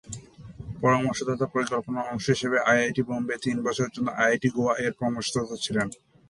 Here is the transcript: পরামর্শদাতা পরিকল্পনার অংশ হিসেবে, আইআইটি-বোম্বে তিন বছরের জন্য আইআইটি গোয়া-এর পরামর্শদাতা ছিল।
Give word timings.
পরামর্শদাতা 0.81 1.45
পরিকল্পনার 1.47 2.09
অংশ 2.11 2.25
হিসেবে, 2.29 2.57
আইআইটি-বোম্বে 2.69 3.35
তিন 3.43 3.57
বছরের 3.65 3.93
জন্য 3.93 4.07
আইআইটি 4.15 4.49
গোয়া-এর 4.55 4.93
পরামর্শদাতা 4.99 5.55
ছিল। 5.61 5.77